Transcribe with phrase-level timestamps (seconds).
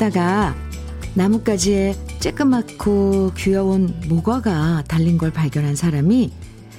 [0.00, 0.56] 산책하다가
[1.14, 6.32] 나뭇가지에 쬐끄맣고 귀여운 모과가 달린 걸 발견한 사람이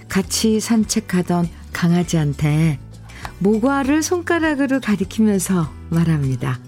[0.10, 2.80] 같이 산책하던 강아지한테
[3.38, 6.60] 모과를 손가락으로 가리키면서 말합니다.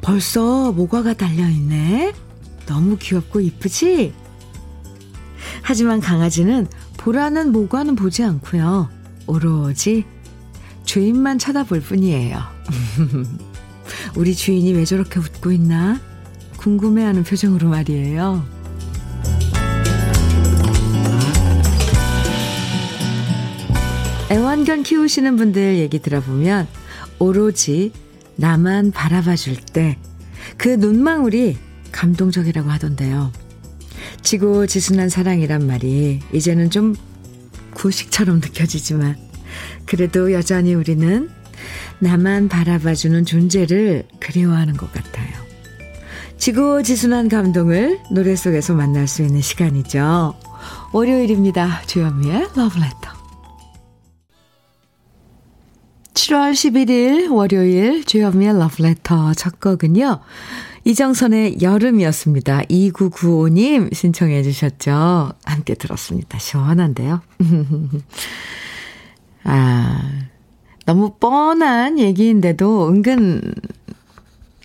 [0.00, 2.14] 벌써 모과가 달려있네?
[2.66, 4.14] 너무 귀엽고 이쁘지?
[5.60, 8.88] 하지만 강아지는 보라는 모과는 보지 않고요.
[9.26, 10.04] 오로지
[10.84, 12.40] 주인만 쳐다볼 뿐이에요.
[14.16, 16.00] 우리 주인이 왜 저렇게 웃고 있나?
[16.56, 18.44] 궁금해하는 표정으로 말이에요.
[24.30, 26.66] 애완견 키우시는 분들 얘기 들어보면
[27.18, 27.92] 오로지
[28.36, 29.96] 나만 바라봐 줄 때
[30.56, 31.56] 그 눈망울이
[31.92, 33.32] 감동적이라고 하던데요.
[34.22, 36.94] 지고 지순한 사랑이란 말이 이제는 좀
[37.74, 39.16] 구식처럼 느껴지지만
[39.86, 41.30] 그래도 여전히 우리는
[41.98, 45.30] 나만 바라봐주는 존재를 그리워하는 것 같아요.
[46.38, 50.34] 지고지순한 감동을 노래 속에서 만날 수 있는 시간이죠.
[50.92, 51.82] 월요일입니다.
[51.86, 53.22] 주현미의 러브레터.
[56.14, 60.20] 7월 11일 월요일 주현미의 러브레터 첫 곡은요.
[60.84, 62.62] 이정선의 여름이었습니다.
[62.62, 65.32] 2995님 신청해 주셨죠.
[65.44, 66.38] 함께 들었습니다.
[66.38, 67.22] 시원한데요.
[69.44, 70.10] 아,
[70.84, 73.54] 너무 뻔한 얘기인데도 은근,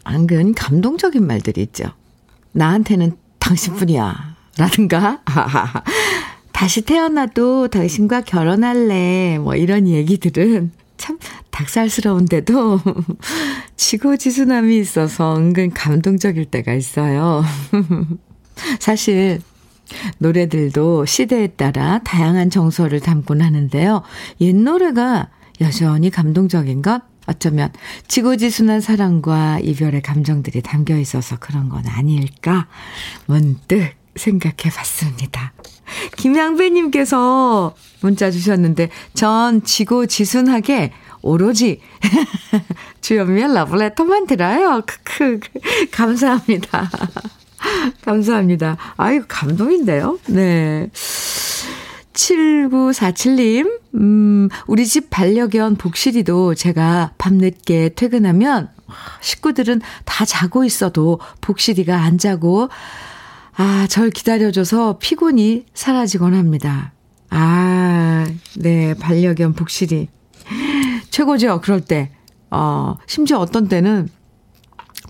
[0.07, 1.85] 은근 감동적인 말들이 있죠.
[2.53, 4.35] 나한테는 당신뿐이야.
[4.57, 5.21] 라든가,
[6.51, 9.37] 다시 태어나도 당신과 결혼할래.
[9.37, 11.19] 뭐 이런 얘기들은 참
[11.51, 12.79] 닭살스러운데도
[13.77, 17.43] 지고지순함이 있어서 은근 감동적일 때가 있어요.
[18.79, 19.41] 사실
[20.17, 24.01] 노래들도 시대에 따라 다양한 정서를 담곤 하는데요.
[24.41, 25.29] 옛 노래가
[25.61, 27.01] 여전히 감동적인 것?
[27.25, 27.71] 어쩌면
[28.07, 32.67] 지고지순한 사랑과 이별의 감정들이 담겨 있어서 그런 건 아닐까?
[33.25, 35.53] 문득 생각해 봤습니다.
[36.15, 41.81] 김양배님께서 문자 주셨는데, 전 지고지순하게 오로지
[43.01, 44.81] 주현미의 러브레터만 들어요.
[44.85, 45.39] 크크.
[45.91, 46.89] 감사합니다.
[48.03, 48.77] 감사합니다.
[48.97, 50.19] 아유, 감동인데요.
[50.27, 50.89] 네.
[52.17, 58.69] 7947님, 음, 우리 집 반려견 복실이도 제가 밤늦게 퇴근하면
[59.21, 62.69] 식구들은 다 자고 있어도 복실이가 안 자고,
[63.55, 66.91] 아, 절 기다려줘서 피곤이 사라지곤 합니다.
[67.29, 70.09] 아, 네, 반려견 복실이.
[71.11, 72.11] 최고죠, 그럴 때.
[72.49, 74.09] 어, 심지어 어떤 때는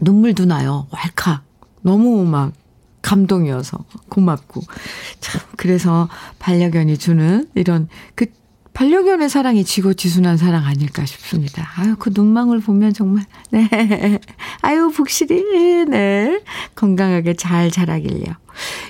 [0.01, 0.88] 눈물도 나요.
[0.91, 1.44] 왈칵.
[1.84, 2.51] 너무 막
[3.07, 4.62] 감동이어서 고맙고.
[5.22, 6.09] 참, 그래서
[6.40, 8.25] 반려견이 주는 이런 그
[8.78, 11.68] 반려견의 사랑이 지고 지순한 사랑 아닐까 싶습니다.
[11.78, 13.68] 아유, 그 눈망울 보면 정말, 네.
[14.62, 16.44] 아유, 북실이, 네.
[16.76, 18.36] 건강하게 잘 자라길요.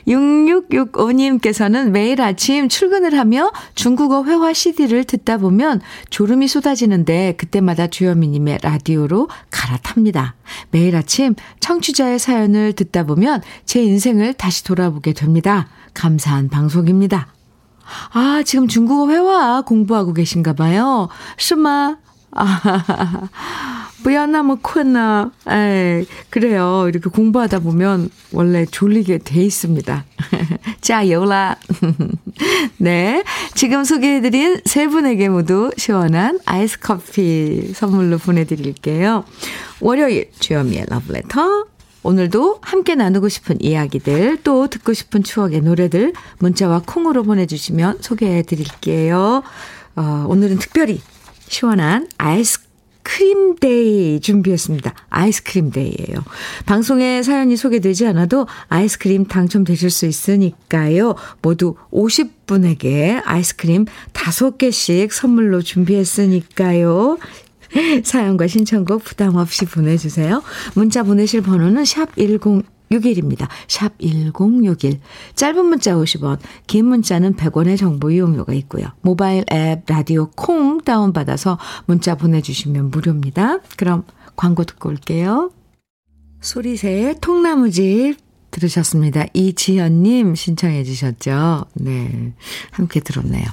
[0.05, 9.29] 6665님께서는 매일 아침 출근을 하며 중국어 회화 CD를 듣다 보면 졸음이 쏟아지는데 그때마다 주현미님의 라디오로
[9.51, 10.35] 갈아탑니다.
[10.71, 15.69] 매일 아침 청취자의 사연을 듣다 보면 제 인생을 다시 돌아보게 됩니다.
[15.93, 17.36] 감사한 방송입니다.
[18.12, 21.08] 아, 지금 중국어 회화 공부하고 계신가 봐요.
[21.36, 21.98] 是吗?
[22.30, 23.28] 아,
[24.02, 25.30] 不要那么困啊.
[25.48, 26.86] 에, 그래요.
[26.88, 30.04] 이렇게 공부하다 보면 원래 졸리게 돼 있습니다.
[30.80, 31.56] 자요라.
[32.78, 33.22] 네.
[33.54, 39.24] 지금 소개해드린 세 분에게 모두 시원한 아이스 커피 선물로 보내드릴게요.
[39.80, 41.66] 월요일 주현미의 러브레터
[42.07, 49.43] 오늘도 함께 나누고 싶은 이야기들, 또 듣고 싶은 추억의 노래들, 문자와 콩으로 보내주시면 소개해 드릴게요.
[49.97, 51.01] 어, 오늘은 특별히
[51.49, 54.93] 시원한 아이스크림 day 준비했습니다.
[55.09, 56.23] 아이스크림 day예요.
[56.65, 61.15] 방송에 사연이 소개되지 않아도 아이스크림 당첨되실 수 있으니까요.
[61.41, 63.83] 모두 50분에게 아이스크림
[64.13, 67.17] 5개씩 선물로 준비했으니까요.
[68.03, 70.43] 사연과 신청곡 부담 없이 보내주세요.
[70.75, 73.47] 문자 보내실 번호는 샵 1061입니다.
[73.67, 74.99] 샵 1061.
[75.35, 78.87] 짧은 문자 50원, 긴 문자는 100원의 정보 이용료가 있고요.
[79.01, 83.59] 모바일 앱 라디오 콩 다운받아서 문자 보내주시면 무료입니다.
[83.77, 84.03] 그럼
[84.35, 85.51] 광고 듣고 올게요.
[86.41, 88.17] 소리새의 통나무집
[88.51, 89.25] 들으셨습니다.
[89.33, 91.65] 이지연님 신청해 주셨죠?
[91.75, 92.33] 네.
[92.71, 93.45] 함께 들었네요.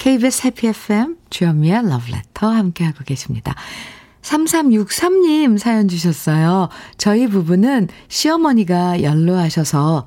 [0.00, 3.54] KBS 해피 FM 주현미의 러브레터 함께하고 계십니다.
[4.22, 6.70] 3363님 사연 주셨어요.
[6.96, 10.06] 저희 부부는 시어머니가 연로하셔서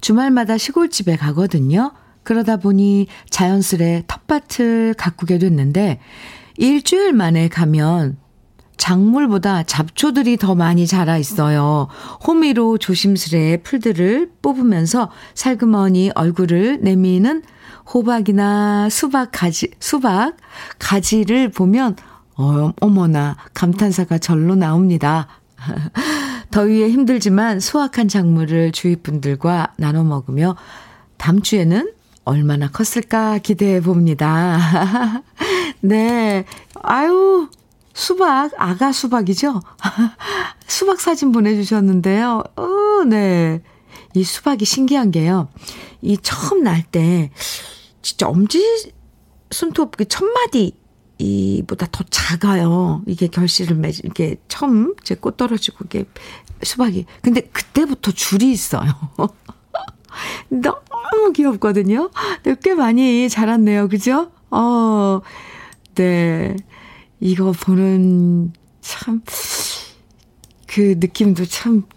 [0.00, 1.92] 주말마다 시골집에 가거든요.
[2.22, 6.00] 그러다 보니 자연스레 텃밭을 가꾸게 됐는데
[6.56, 8.16] 일주일 만에 가면
[8.78, 11.88] 작물보다 잡초들이 더 많이 자라 있어요.
[12.26, 17.42] 호미로 조심스레 풀들을 뽑으면서 살그머니 얼굴을 내미는
[17.92, 20.36] 호박이나 수박 가지, 수박
[20.78, 21.96] 가지를 보면
[22.36, 25.28] 어, 어머나 감탄사가 절로 나옵니다.
[26.50, 30.56] 더위에 힘들지만 수확한 작물을 주위 분들과 나눠 먹으며
[31.16, 31.92] 다음 주에는
[32.24, 35.22] 얼마나 컸을까 기대해 봅니다.
[35.80, 36.44] 네.
[36.82, 37.48] 아유,
[37.92, 39.62] 수박, 아가 수박이죠?
[40.66, 42.42] 수박 사진 보내주셨는데요.
[42.56, 43.62] 어, 네.
[44.14, 45.48] 이 수박이 신기한 게요.
[46.02, 47.30] 이 처음 날 때,
[48.02, 48.92] 진짜 엄지
[49.50, 50.72] 손톱 그 첫마디
[51.18, 53.02] 이보다 더 작아요.
[53.06, 56.04] 이게 결실을 맺, 이게 처음 제 꽃 떨어지고 이게
[56.62, 57.06] 수박이.
[57.22, 58.90] 근데 그때부터 줄이 있어요.
[60.48, 62.10] 너무 귀엽거든요.
[62.62, 63.88] 꽤 많이 자랐네요.
[63.88, 64.30] 그죠?
[64.50, 65.20] 어,
[65.94, 66.56] 네.
[67.20, 69.22] 이거 보는 참,
[70.66, 71.93] 그 느낌도 참, 그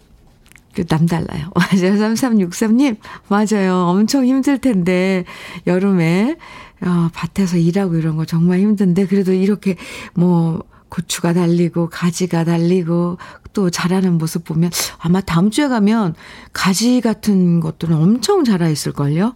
[0.88, 1.50] 남달라요.
[1.54, 1.94] 맞아요.
[1.96, 2.96] 3363님,
[3.28, 3.86] 맞아요.
[3.88, 5.24] 엄청 힘들 텐데,
[5.66, 6.36] 여름에,
[6.82, 9.76] 어, 밭에서 일하고 이런 거 정말 힘든데, 그래도 이렇게
[10.14, 13.18] 뭐, 고추가 달리고, 가지가 달리고,
[13.58, 16.14] 또 자라는 모습 보면 아마 다음 주에 가면
[16.52, 19.34] 가지 같은 것들은 엄청 자라 있을걸요?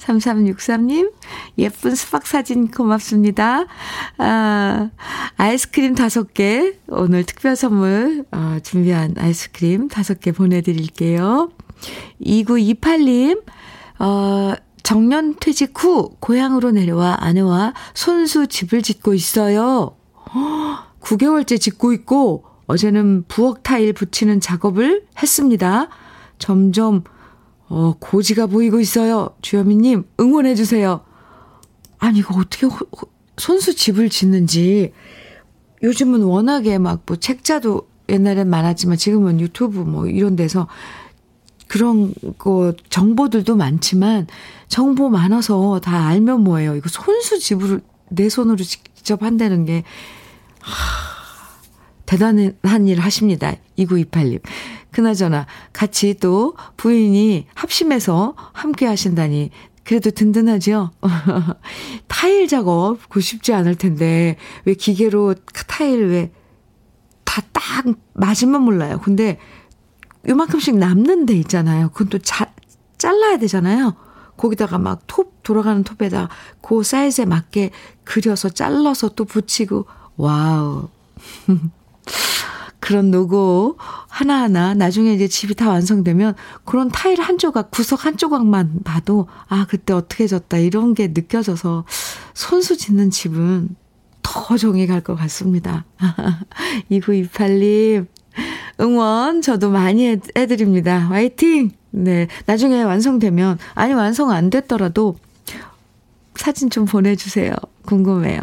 [0.00, 1.12] 3363님,
[1.58, 3.66] 예쁜 수박 사진 고맙습니다.
[4.16, 4.90] 아,
[5.36, 11.50] 아이스크림 다섯 개, 오늘 특별 선물, 어, 준비한 아이스크림 다섯 개 보내드릴게요.
[12.20, 13.42] 2928님,
[14.00, 19.97] 어, 정년 퇴직 후 고향으로 내려와 아내와 손수 집을 짓고 있어요.
[21.00, 25.88] 9개월째 짓고 있고 어제는 부엌 타일 붙이는 작업을 했습니다.
[26.38, 27.04] 점점
[27.68, 29.30] 어, 고지가 보이고 있어요.
[29.42, 31.02] 주현미님 응원해 주세요.
[31.98, 32.78] 아니 이거 어떻게 호,
[33.36, 34.92] 손수 집을 짓는지
[35.82, 40.66] 요즘은 워낙에 막 뭐 책자도 옛날엔 많았지만 지금은 유튜브 뭐 이런 데서
[41.66, 44.26] 그런 거 정보들도 많지만
[44.68, 46.74] 정보 많아서 다 알면 뭐예요.
[46.76, 49.82] 이거 손수 집을 내 손으로 직접 한다는 게 하,
[52.06, 53.52] 대단한 일 하십니다.
[53.78, 54.40] 2928님.
[54.90, 59.50] 그나저나 같이 또 부인이 합심해서 함께 하신다니
[59.84, 60.90] 그래도 든든하죠?
[62.08, 65.34] 타일 작업 그 쉽지 않을 텐데 왜 기계로
[65.66, 66.32] 타일 왜
[67.24, 68.98] 다 딱 맞으면 몰라요.
[69.02, 69.38] 근데
[70.28, 71.90] 요만큼씩 남는 데 있잖아요.
[71.90, 72.52] 그건 또 자,
[72.96, 73.94] 잘라야 되잖아요.
[74.36, 76.28] 거기다가 막 톱 돌아가는 톱에다
[76.62, 77.70] 그 사이즈에 맞게
[78.04, 79.86] 그려서 잘라서 또 붙이고
[80.18, 80.88] wow.
[82.80, 83.76] 그런 노고
[84.08, 86.34] 하나하나 나중에 이제 집이 다 완성되면
[86.64, 91.84] 그런 타일 한 조각, 구석 한 조각만 봐도 아, 그때 어떻게 졌다 이런 게 느껴져서
[92.34, 93.74] 손수 짓는 집은
[94.22, 95.84] 더 정이 갈 것 같습니다.
[96.90, 98.06] 2928님,
[98.80, 100.98] 응원 저도 많이 해, 해드립니다.
[100.98, 101.72] 화이팅!
[101.90, 102.28] 네.
[102.46, 105.16] 나중에 완성되면, 아니, 완성 안 됐더라도
[106.36, 107.52] 사진 좀 보내주세요.
[107.86, 108.40] 궁금해요.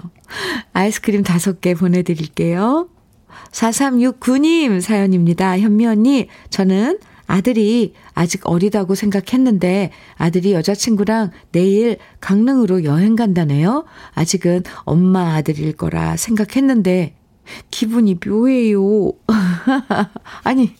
[0.73, 2.89] 아이스크림 다섯 개 보내드릴게요.
[3.51, 5.59] 4369님 사연입니다.
[5.59, 13.85] 현미 언니, 저는 아들이 아직 어리다고 생각했는데 아들이 여자친구랑 내일 강릉으로 여행 간다네요.
[14.13, 17.15] 아직은 엄마 아들일 거라 생각했는데
[17.71, 19.11] 기분이 묘해요.
[20.43, 20.75] 아니,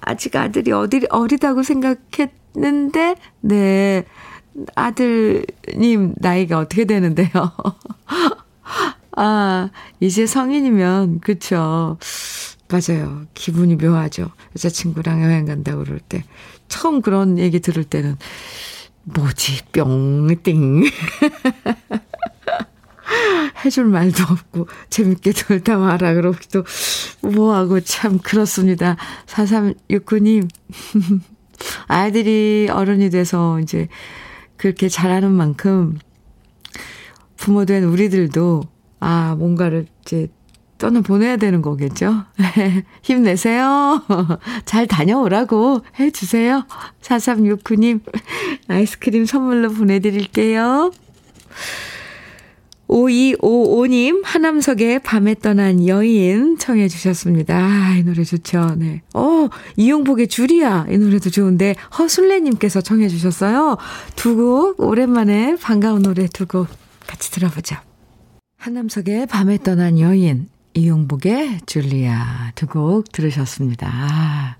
[0.00, 4.04] 아직 아들이 어디, 어리다고 생각했는데, 네.
[4.76, 7.28] 아들님 나이가 어떻게 되는데요?
[9.16, 11.98] 아, 이제 성인이면, 그쵸.
[12.68, 13.26] 맞아요.
[13.34, 14.30] 기분이 묘하죠.
[14.56, 16.24] 여자친구랑 여행 간다고 그럴 때.
[16.68, 18.16] 처음 그런 얘기 들을 때는,
[19.04, 20.84] 뭐지, 뿅, 띵.
[23.64, 26.64] 해줄 말도 없고, 재밌게 놀다 와라, 그러기도
[27.22, 28.96] 뭐하고 참 그렇습니다.
[29.26, 30.48] 4369님.
[31.86, 33.88] 아이들이 어른이 돼서 이제
[34.56, 35.98] 그렇게 잘하는 만큼
[37.44, 38.62] 부모 된 우리들도
[39.00, 40.28] 아, 뭔가를 이제
[40.78, 42.24] 떠나 보내야 되는 거겠죠?
[43.02, 44.02] 힘내세요.
[44.64, 46.64] 잘 다녀오라고 해주세요.
[47.02, 48.00] 4369님,
[48.68, 50.90] 아이스크림 선물로 보내드릴게요.
[52.88, 57.58] 5255님, 하남석의 밤에 떠난 여인 청해 주셨습니다.
[57.58, 58.74] 아, 이 노래 좋죠.
[58.78, 59.02] 네.
[59.12, 60.86] 어, 이용복의 줄이야.
[60.88, 63.76] 이 노래도 좋은데, 허술래님께서 청해 주셨어요.
[64.16, 66.83] 두 곡, 오랜만에 반가운 노래 두 곡
[67.14, 67.76] 같이 들어보죠.
[68.58, 73.88] 한남석의 밤에 떠난 여인, 이용복의 줄리아 두 곡 들으셨습니다.
[73.88, 74.56] 아,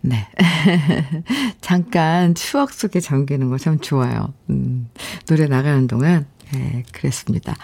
[0.00, 0.26] 네.
[1.60, 4.32] 잠깐 추억 속에 잠기는 거 참 좋아요.
[4.48, 4.88] 음,
[5.26, 7.56] 노래 나가는 동안 네, 그랬습니다.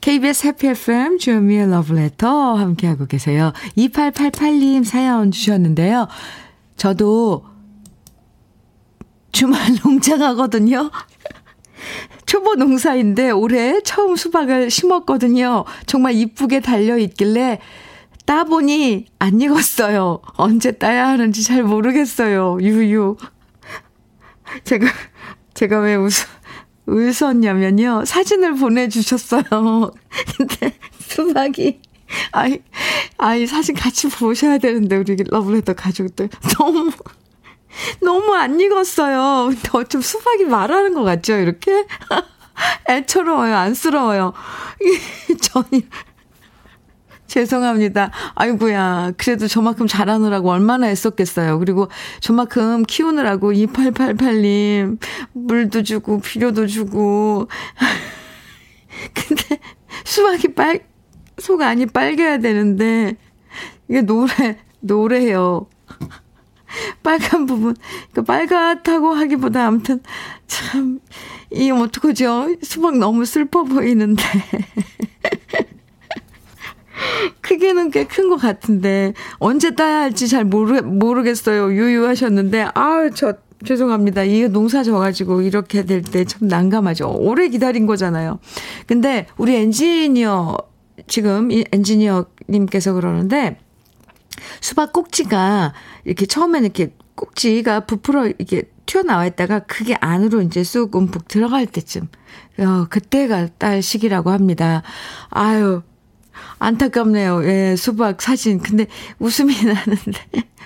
[0.00, 3.52] KBS 해피 FM 주현미의 러브레터 함께하고 계세요.
[3.76, 6.06] 2888님 사연 주셨는데요.
[6.76, 7.44] 저도
[9.32, 10.90] 주말 농장하거든요.
[12.26, 15.64] 초보 농사인데 올해 처음 수박을 심었거든요.
[15.86, 17.60] 정말 이쁘게 달려 있길래
[18.24, 20.20] 따보니 안 익었어요.
[20.36, 22.58] 언제 따야 하는지 잘 모르겠어요.
[22.60, 23.16] 유유.
[24.64, 24.86] 제가,
[25.54, 26.12] 제가 왜 웃,
[26.86, 28.04] 웃었냐면요.
[28.04, 29.42] 사진을 보내주셨어요.
[30.36, 31.80] 근데 수박이,
[32.32, 32.60] 아이,
[33.18, 36.28] 아이, 사진 같이 보셔야 되는데, 우리 러블레터 가족들.
[36.58, 36.90] 너무,
[38.02, 39.50] 너무 안 익었어요.
[39.64, 41.36] 더좀 수박이 말하는 것 같죠?
[41.36, 41.86] 이렇게?
[42.88, 43.56] 애처로워요.
[43.56, 44.32] 안쓰러워요.
[45.40, 45.88] 전이,
[47.26, 48.10] 죄송합니다.
[48.34, 49.12] 아이고야.
[49.16, 51.58] 그래도 저만큼 잘하느라고 얼마나 애썼겠어요.
[51.58, 51.88] 그리고
[52.20, 54.98] 저만큼 키우느라고 2888님
[55.32, 57.48] 물도 주고 비료도 주고.
[59.14, 59.58] 근데
[60.04, 60.80] 수박이 빨,
[61.38, 63.16] 속 안이 빨개야 되는데
[63.88, 65.68] 이게 노래, 노래요.
[67.02, 67.74] 빨간 부분.
[68.12, 70.00] 그 빨갛다고 하기보다 아무튼
[70.46, 71.00] 참,
[71.50, 72.56] 이 어떡하죠?
[72.62, 74.22] 수박 너무 슬퍼 보이는데.
[77.40, 81.72] 크기는 꽤 큰 것 같은데 언제 따야 할지 잘 모르 모르겠어요.
[81.72, 84.24] 유유하셨는데 아저 죄송합니다.
[84.24, 87.08] 이게 농사 져가지고 이렇게 될 때 참 난감하죠.
[87.18, 88.38] 오래 기다린 거잖아요.
[88.86, 90.56] 근데 우리 엔지니어
[91.06, 93.58] 지금 이 엔지니어님께서 그러는데
[94.60, 95.72] 수박 꼭지가
[96.04, 102.08] 이렇게 처음에는 이렇게 꼭지가 부풀어 이렇게 튀어나와 있다가 그게 안으로 이제 쑥 움푹 들어갈 때쯤
[102.58, 104.82] 어, 그때가 딸 시기라고 합니다.
[105.30, 105.82] 아유
[106.58, 107.44] 안타깝네요.
[107.44, 108.58] 예, 수박 사진.
[108.58, 108.86] 근데
[109.18, 110.20] 웃음이 나는데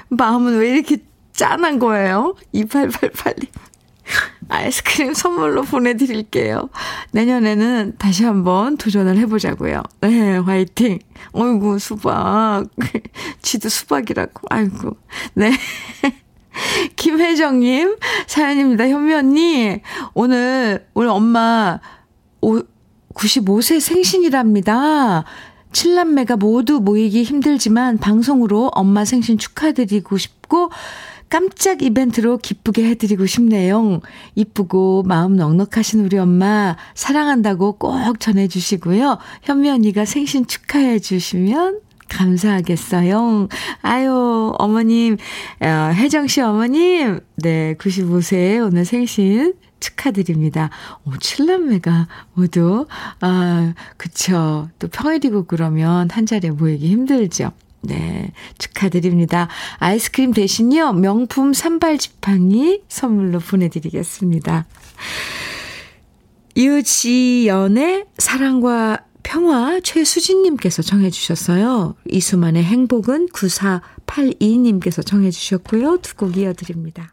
[0.09, 0.99] 마음은 왜 이렇게
[1.33, 2.35] 짠한 거예요?
[2.55, 3.49] 2888님.
[4.49, 6.69] 아이스크림 선물로 보내드릴게요.
[7.13, 9.83] 내년에는 다시 한번 도전을 해보자고요.
[10.01, 10.99] 네, 화이팅.
[11.33, 12.65] 어이구, 수박.
[13.43, 14.43] 지도 수박이라고.
[14.51, 14.97] 아이고.
[15.35, 15.53] 네.
[16.97, 18.89] 김혜정님, 사연입니다.
[18.89, 19.81] 현미 언니,
[20.15, 21.81] 오늘, 오늘 엄마,
[22.41, 22.63] 오,
[23.15, 25.25] 95세 생신이랍니다.
[25.73, 30.71] 칠남매가 모두 모이기 힘들지만 방송으로 엄마 생신 축하드리고 싶고
[31.29, 34.01] 깜짝 이벤트로 기쁘게 해드리고 싶네요.
[34.35, 39.19] 이쁘고 마음 넉넉하신 우리 엄마 사랑한다고 꼭 전해주시고요.
[39.43, 43.49] 현미 언니가 생신 축하해 주시면 감사하겠어요.
[43.83, 45.17] 아유, 어머님,
[45.61, 50.71] 어, 혜정씨 어머님, 네, 95세 오늘 생신 축하드립니다.
[51.05, 52.87] 오, 칠남매가 모두,
[53.21, 54.69] 아, 그쵸.
[54.79, 57.53] 또 평일이고 그러면 한 자리에 모이기 힘들죠.
[57.87, 59.49] 네, 축하드립니다.
[59.79, 64.67] 아이스크림 대신요, 명품 산발 지팡이 선물로 보내드리겠습니다.
[66.57, 71.97] 유지연의 사랑과 평화 최수진님께서 정해주셨어요.
[72.09, 75.99] 이수만의 행복은 9482님께서 정해주셨고요.
[75.99, 77.13] 두 곡 이어드립니다.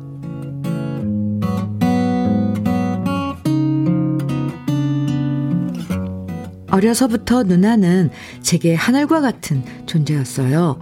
[6.71, 8.09] 어려서부터 누나는
[8.41, 10.79] 제게 하늘과 같은 존재였어요.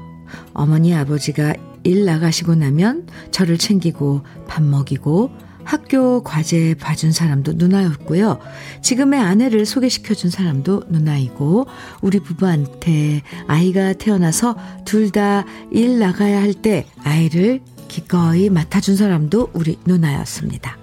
[0.53, 1.53] 어머니 아버지가
[1.83, 5.31] 일 나가시고 나면 저를 챙기고 밥 먹이고
[5.63, 8.39] 학교 과제 봐준 사람도 누나였고요.
[8.81, 11.67] 지금의 아내를 소개시켜준 사람도 누나이고,
[12.01, 14.55] 우리 부부한테 아이가 태어나서
[14.85, 20.77] 둘 다 일 나가야 할 때 아이를 기꺼이 맡아준 사람도 우리 누나였습니다.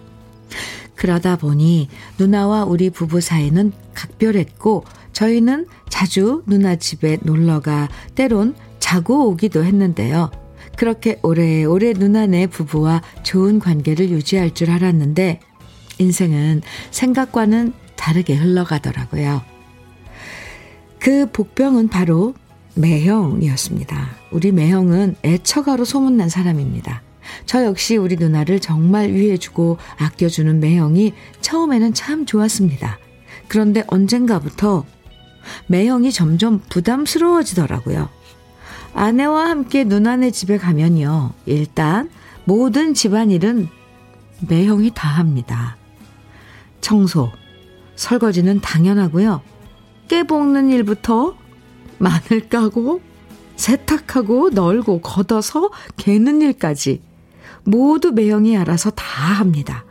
[0.96, 1.88] 그러다 보니
[2.18, 10.30] 누나와 우리 부부 사이는 각별했고 저희는 자주 누나 집에 놀러가 때론 자고 오기도 했는데요.
[10.76, 15.40] 그렇게 오래오래 누나네 부부와 좋은 관계를 유지할 줄 알았는데
[15.98, 19.42] 인생은 생각과는 다르게 흘러가더라고요.
[20.98, 22.34] 그 복병은 바로
[22.74, 24.10] 매형이었습니다.
[24.30, 27.02] 우리 매형은 애처가로 소문난 사람입니다.
[27.45, 32.99] 저 역시 우리 누나를 정말 위해주고 아껴주는 매형이 처음에는 참 좋았습니다.
[33.49, 34.85] 그런데 언젠가부터
[35.69, 38.09] 매형이 점점 부담스러워지더라고요.
[38.95, 41.33] 아내와 함께 누나네 집에 가면요.
[41.45, 42.11] 일단
[42.45, 43.69] 모든 집안일은
[44.49, 45.76] 매형이 다 합니다.
[46.81, 47.31] 청소,
[47.97, 49.43] 설거지는 당연하고요.
[50.09, 51.37] 깨 볶는 일부터
[51.99, 53.00] 마늘 까고
[53.57, 57.00] 세탁하고 널고 걷어서 개는 일까지
[57.66, 59.85] 모두 매형이 알아서 다 합니다.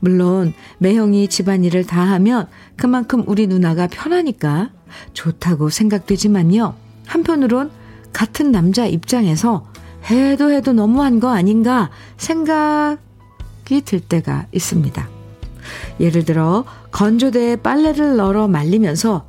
[0.00, 2.46] 물론 매형이 집안일을 다 하면
[2.76, 4.70] 그만큼 우리 누나가 편하니까
[5.14, 6.74] 좋다고 생각되지만요.
[7.06, 7.70] 한편으론
[8.12, 9.66] 같은 남자 입장에서
[10.10, 15.08] 해도 해도 너무한 거 아닌가 생각이 들 때가 있습니다.
[16.00, 19.26] 예를 들어 건조대에 빨래를 널어 말리면서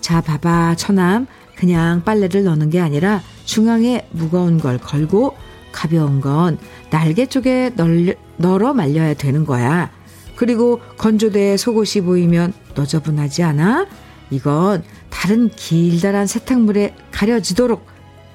[0.00, 5.36] 자 봐봐 처남 그냥 빨래를 넣는 게 아니라 중앙에 무거운 걸 걸고
[5.72, 6.58] 가벼운 건
[6.90, 9.90] 날개 쪽에 널, 널어 말려야 되는 거야.
[10.36, 13.86] 그리고 건조대에 속옷이 보이면 너저분하지 않아?
[14.30, 17.86] 이건 다른 길다란 세탁물에 가려지도록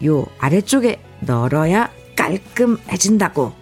[0.06, 3.54] 요 아래쪽에 널어야 깔끔해진다고.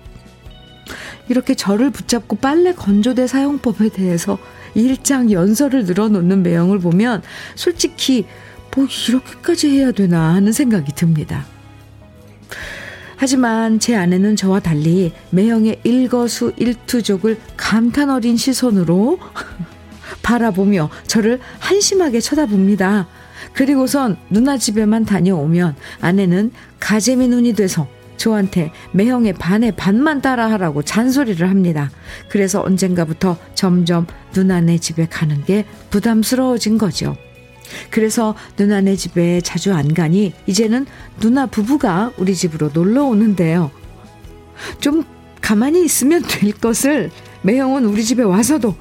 [1.29, 4.37] 이렇게 저를 붙잡고 빨래 건조대 사용법에 대해서
[4.75, 7.23] 일장 연설을 늘어놓는 매형을 보면
[7.55, 8.25] 솔직히
[8.75, 11.45] 뭐 이렇게까지 해야 되나 하는 생각이 듭니다.
[13.17, 19.19] 하지만 제 아내는 저와 달리 매형의 일거수 일투족을 감탄 어린 시선으로
[20.21, 23.07] 바라보며 저를 한심하게 쳐다봅니다.
[23.53, 31.91] 그리고선 누나 집에만 다녀오면 아내는 가재미 눈이 돼서 저한테 매형의 반에 반만 따라하라고 잔소리를 합니다.
[32.29, 37.15] 그래서 언젠가부터 점점 누나네 집에 가는 게 부담스러워진 거죠.
[37.89, 40.85] 그래서 누나네 집에 자주 안 가니 이제는
[41.19, 43.71] 누나 부부가 우리 집으로 놀러 오는데요.
[44.79, 45.03] 좀
[45.41, 47.11] 가만히 있으면 될 것을
[47.43, 48.75] 매형은 우리 집에 와서도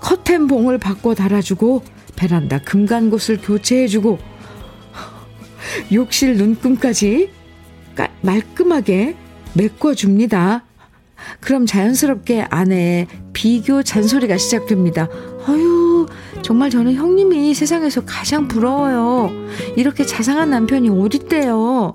[0.00, 1.82] 커튼 봉을 바꿔 달아주고
[2.16, 4.18] 베란다 금간곳을 교체해주고
[5.92, 7.30] 욕실 눈금까지
[8.22, 9.16] 말끔하게
[9.54, 10.64] 메꿔줍니다.
[11.40, 13.06] 그럼 자연스럽게 아내의
[13.38, 15.08] 비교 잔소리가 시작됩니다.
[15.46, 16.08] 아유,
[16.42, 19.30] 정말 저는 형님이 세상에서 가장 부러워요.
[19.76, 21.94] 이렇게 자상한 남편이 어딨대요.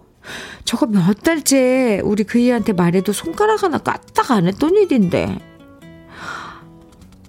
[0.64, 5.38] 저거 몇 달째 우리 그이한테 말해도 손가락 하나 까딱 안 했던 일인데.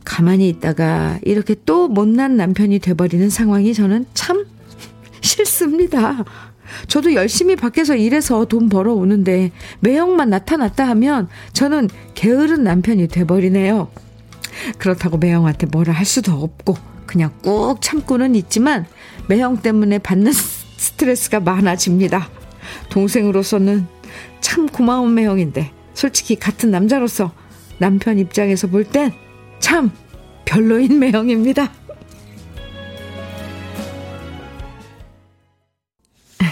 [0.04, 4.46] 가만히 있다가 이렇게 또 못난 남편이 돼버리는 상황이 저는 참
[5.22, 6.22] 싫습니다.
[6.88, 13.88] 저도 열심히 밖에서 일해서 돈 벌어오는데 매형만 나타났다 하면 저는 게으른 남편이 돼버리네요.
[14.78, 18.86] 그렇다고 매형한테 뭐라 할 수도 없고 그냥 꾹 참고는 있지만
[19.28, 20.32] 매형 때문에 받는
[20.78, 22.28] 스트레스가 많아집니다.
[22.90, 23.86] 동생으로서는
[24.40, 27.32] 참 고마운 매형인데 솔직히 같은 남자로서
[27.78, 29.12] 남편 입장에서 볼 땐
[29.64, 29.90] 참
[30.44, 31.72] 별로인 매형입니다.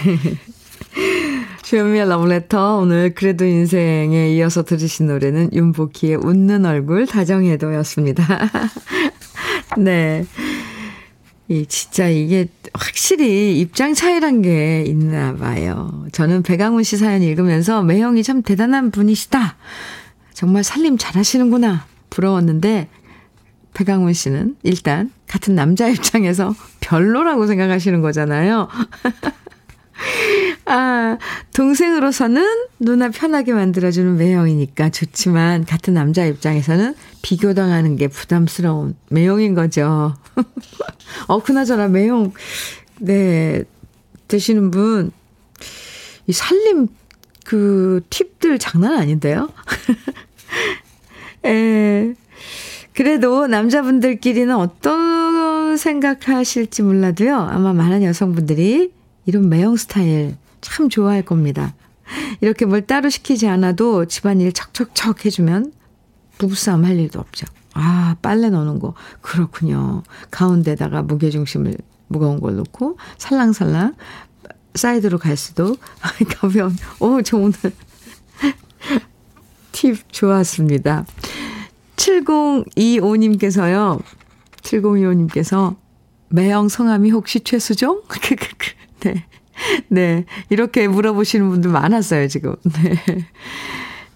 [1.63, 8.49] 주현미의 러브레터 오늘 그래도 인생에 이어서 들으신 노래는 윤복희의 웃는 얼굴 다정해도였습니다.
[9.77, 10.25] 네.
[11.49, 16.05] 이 진짜 이게 확실히 입장 차이란 게 있나 봐요.
[16.11, 19.55] 저는 배강훈 씨 사연 읽으면서 매형이 참 대단한 분이시다.
[20.33, 21.85] 정말 살림 잘하시는구나.
[22.09, 22.87] 부러웠는데
[23.73, 28.69] 배강훈 씨는 일단 같은 남자 입장에서 별로라고 생각하시는 거잖아요.
[30.65, 31.17] 아,
[31.53, 32.43] 동생으로서는
[32.79, 40.15] 누나 편하게 만들어주는 매형이니까 좋지만, 같은 남자 입장에서는 비교당하는 게 부담스러운 매형인 거죠.
[41.27, 42.33] 어, 그나저나 매형,
[42.99, 43.63] 네,
[44.27, 45.11] 되시는 분,
[46.27, 46.87] 이 살림
[47.45, 49.49] 그 팁들 장난 아닌데요?
[51.45, 52.13] 에,
[52.93, 58.91] 그래도 남자분들끼리는 어떤 생각하실지 몰라도요, 아마 많은 여성분들이
[59.25, 61.73] 이런 매형 스타일 참 좋아할 겁니다.
[62.41, 65.73] 이렇게 뭘 따로 시키지 않아도 집안일 척척척 해주면
[66.37, 67.47] 부부싸움 할 일도 없죠.
[67.73, 68.93] 아, 빨래 넣는 거.
[69.21, 70.03] 그렇군요.
[70.31, 73.95] 가운데다가 무게중심을 무거운 걸 놓고 살랑살랑
[74.75, 75.75] 사이드로 갈 수도
[76.39, 76.75] 가벼운.
[76.99, 77.53] 오, 저 오늘
[79.71, 81.05] 팁 좋았습니다.
[81.95, 84.01] 7025님께서요.
[84.61, 85.75] 7025님께서
[86.29, 88.01] 매형 성함이 혹시 최수종?
[89.03, 89.25] 네.
[89.87, 90.25] 네.
[90.49, 92.55] 이렇게 물어보시는 분들 많았어요, 지금.
[92.63, 93.27] 네.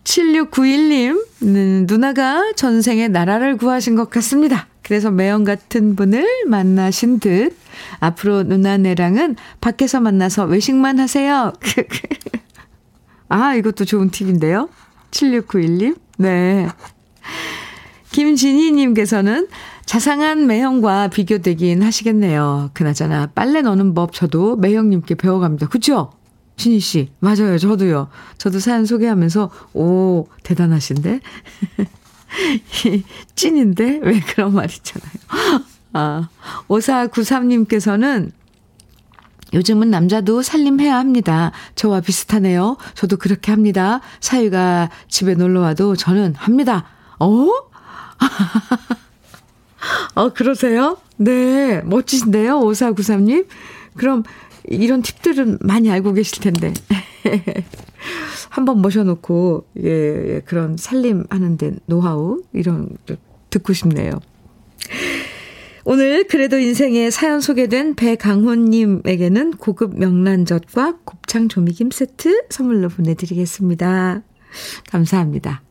[0.03, 4.67] 7691님, 음, 누나가 전생에 나라를 구하신 것 같습니다.
[4.81, 7.53] 그래서 매형 같은 분을 만나신 듯,
[7.99, 11.51] 앞으로 누나네랑은 밖에서 만나서 외식만 하세요.
[13.27, 14.69] 아, 이것도 좋은 팁인데요.
[15.11, 16.67] 7691님, 네.
[18.11, 19.47] 김진희님께서는
[19.87, 22.71] 자상한 매형과 비교되긴 하시겠네요.
[22.73, 25.69] 그나저나 빨래 넣는 법 저도 매형님께 배워갑니다.
[25.69, 26.11] 그죠?
[26.57, 27.09] 진희 씨.
[27.19, 27.57] 맞아요.
[27.57, 28.09] 저도요.
[28.37, 31.21] 저도 사연 소개하면서, 오, 대단하신데?
[33.35, 34.01] 찐인데?
[34.03, 35.13] 왜 그런 말 있잖아요.
[35.93, 36.27] 아,
[36.67, 38.31] 5493님께서는
[39.53, 41.53] 요즘은 남자도 살림해야 합니다.
[41.75, 42.75] 저와 비슷하네요.
[42.93, 44.01] 저도 그렇게 합니다.
[44.19, 46.83] 사위가 집에 놀러 와도 저는 합니다.
[47.19, 47.47] 어?
[50.15, 50.97] 어, 그러세요?
[51.17, 53.47] 네, 멋지신데요, 5493님?
[53.95, 54.23] 그럼
[54.65, 56.73] 이런 팁들은 많이 알고 계실 텐데.
[58.49, 62.89] 한번 모셔놓고, 예, 예, 그런 살림하는데 노하우, 이런,
[63.49, 64.19] 듣고 싶네요.
[65.89, 74.21] 오늘 그래도 인생에 사연 소개된 배강훈님에게는 고급 명란젓과 곱창 조미김 세트 선물로 보내드리겠습니다.
[74.89, 75.61] 감사합니다.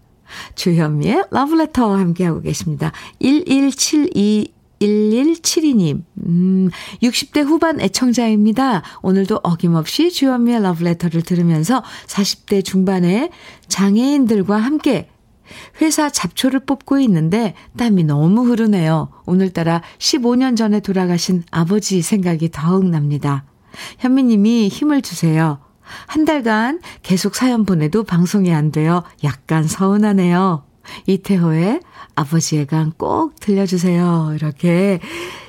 [0.54, 2.92] 주현미의 러브레터 함께하고 계십니다.
[3.20, 6.70] 1172 1172님, 음,
[7.02, 8.82] 60대 후반 애청자입니다.
[9.00, 13.30] 오늘도 어김없이 주현미의 러브레터를 들으면서 40대 중반의
[13.68, 15.08] 장애인들과 함께
[15.80, 19.08] 회사 잡초를 뽑고 있는데 땀이 너무 흐르네요.
[19.26, 23.44] 오늘따라 15년 전에 돌아가신 아버지 생각이 더욱 납니다.
[23.98, 25.58] 현미님이 힘을 주세요.
[26.07, 29.03] 한 달간 계속 사연 보내도 방송이 안 돼요.
[29.25, 30.64] 약간 서운하네요.
[31.07, 31.81] 이태호의
[32.14, 34.33] 아버지의 강 꼭 들려주세요.
[34.35, 35.01] 이렇게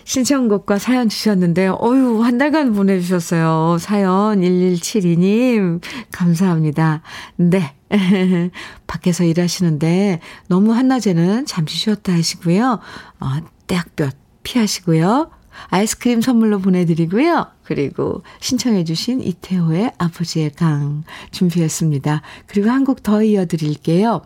[0.04, 3.78] 신청곡과 사연 주셨는데, 어유 한 달간 보내주셨어요.
[3.80, 7.02] 사연 1172님, 감사합니다.
[7.36, 7.74] 네.
[8.88, 12.80] 밖에서 일하시는데, 너무 한낮에는 잠시 쉬었다 하시고요.
[13.20, 13.26] 어,
[13.68, 14.12] 떼약볕
[14.44, 15.30] 피하시고요.
[15.70, 17.48] 아이스크림 선물로 보내드리고요.
[17.64, 22.22] 그리고 신청해주신 이태호의 아버지의 강 준비했습니다.
[22.48, 24.22] 그리고 한 곡 더 이어드릴게요.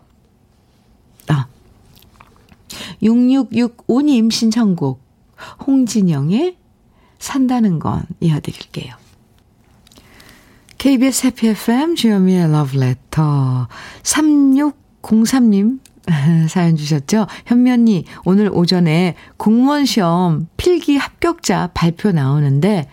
[1.28, 1.46] 아.
[3.02, 5.02] 6665님 신청곡.
[5.66, 6.56] 홍진영의
[7.18, 8.94] 산다는 건 이어드릴게요.
[10.78, 13.68] KBS 해피 FM 주현미의 러브레터
[14.02, 15.78] 3603님
[16.48, 17.26] 사연 주셨죠?
[17.46, 22.88] 현면이 오늘 오전에 공무원 시험 필기 합격자 발표 나오는데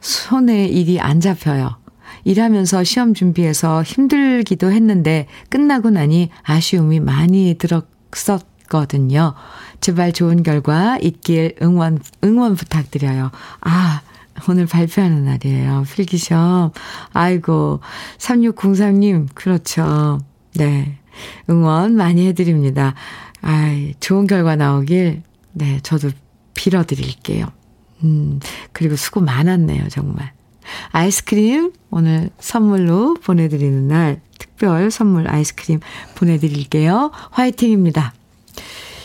[0.00, 1.78] 손에 일이 안 잡혀요.
[2.24, 9.34] 일하면서 시험 준비해서 힘들기도 했는데 끝나고 나니 아쉬움이 많이 들었었거든요.
[9.80, 13.30] 제발 좋은 결과 있길 응원, 응원 부탁드려요.
[13.60, 14.00] 아,
[14.48, 15.84] 오늘 발표하는 날이에요.
[15.94, 16.70] 필기 시험.
[17.12, 17.80] 아이고,
[18.18, 20.20] 3603님, 그렇죠.
[20.54, 20.98] 네.
[21.50, 22.94] 응원 많이 해드립니다.
[23.40, 25.22] 아이, 좋은 결과 나오길,
[25.52, 26.10] 네, 저도
[26.54, 27.46] 빌어드릴게요.
[28.04, 28.40] 음,
[28.72, 30.32] 그리고 수고 많았네요, 정말.
[30.92, 35.80] 아이스크림 오늘 선물로 보내드리는 날 특별 선물 아이스크림
[36.14, 37.10] 보내드릴게요.
[37.30, 38.14] 화이팅입니다.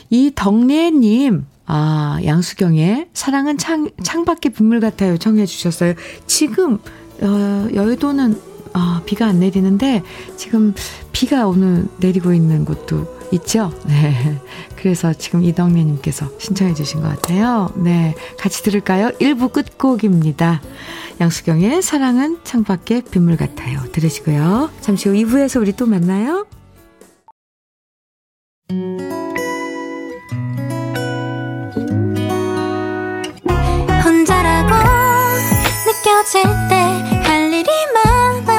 [0.09, 5.17] 이덕래님, 아, 양수경의 사랑은 창, 창밖에 빗물 같아요.
[5.17, 5.93] 청해 주셨어요.
[6.25, 6.79] 지금,
[7.21, 10.03] 어, 여의도는, 아, 비가 안 내리는데,
[10.37, 10.73] 지금
[11.11, 13.71] 비가 오늘 내리고 있는 곳도 있죠?
[13.85, 14.39] 네.
[14.75, 17.69] 그래서 지금 이덕래 님께서 신청해 주신 것 같아요.
[17.75, 18.15] 네.
[18.39, 19.09] 같이 들을까요?
[19.19, 20.61] 1부 끝곡입니다.
[21.21, 23.81] 양수경의 사랑은 창밖에 빗물 같아요.
[23.91, 24.69] 들으시고요.
[24.81, 26.45] 잠시 후 2부에서 우리 또 만나요.
[34.03, 34.73] 혼자라고
[35.85, 38.58] 느껴질 때 할 일이 많아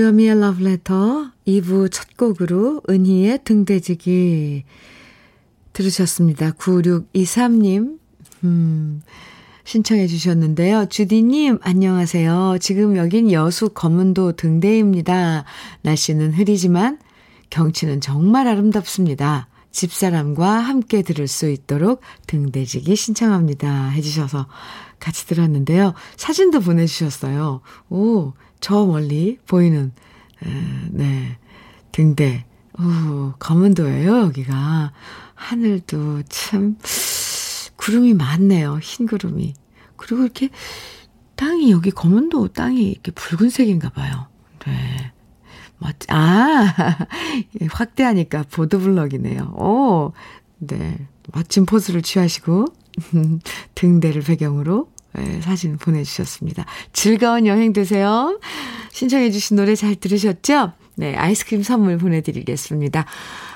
[0.00, 4.64] Love Letter 2부 첫 곡으로 은희의 등대지기
[5.72, 6.52] 들으셨습니다.
[6.52, 7.98] 9623님,
[8.44, 9.02] 음,
[9.64, 10.86] 신청해 주셨는데요.
[10.86, 12.58] 주디님, 안녕하세요.
[12.60, 15.44] 지금 여긴 여수 검은도 등대입니다.
[15.82, 16.98] 날씨는 흐리지만
[17.50, 19.48] 경치는 정말 아름답습니다.
[19.70, 23.88] 집사람과 함께 들을 수 있도록 등대지기 신청합니다.
[23.90, 24.46] 해주셔서
[24.98, 25.94] 같이 들었는데요.
[26.16, 27.60] 사진도 보내주셨어요.
[27.90, 29.92] 오, 저 멀리 보이는,
[30.44, 30.48] 에,
[30.90, 31.38] 네,
[31.92, 32.44] 등대.
[32.78, 34.92] 오, 검은도예요, 여기가.
[35.34, 36.76] 하늘도 참,
[37.76, 38.78] 구름이 많네요.
[38.82, 39.54] 흰 구름이.
[39.96, 40.50] 그리고 이렇게
[41.36, 44.26] 땅이, 여기 검은도 땅이 이렇게 붉은색인가 봐요.
[44.66, 45.12] 네.
[45.78, 46.74] 멋, 아,
[47.70, 49.54] 확대하니까 보도블럭이네요.
[49.56, 50.12] 오,
[50.58, 51.06] 네.
[51.32, 52.66] 멋진 포즈를 취하시고
[53.74, 56.64] 등대를 배경으로 네, 사진 보내주셨습니다.
[56.92, 58.38] 즐거운 여행 되세요.
[58.92, 60.72] 신청해주신 노래 잘 들으셨죠?
[60.96, 63.04] 네, 아이스크림 선물 보내드리겠습니다.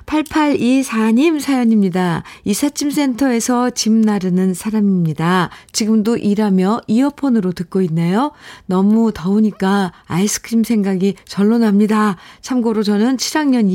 [0.06, 2.22] 8824님 사연입니다.
[2.44, 5.50] 이삿짐 센터에서 짐 나르는 사람입니다.
[5.72, 8.32] 지금도 일하며 이어폰으로 듣고 있네요.
[8.66, 12.16] 너무 더우니까 아이스크림 생각이 절로 납니다.
[12.40, 13.68] 참고로 저는 7학년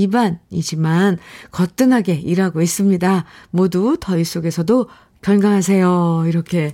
[0.52, 1.17] 2반이지만
[1.52, 3.26] 거뜬하게 일하고 있습니다.
[3.52, 4.88] 모두 더위 속에서도
[5.21, 6.26] 건강하세요.
[6.28, 6.73] 이렇게.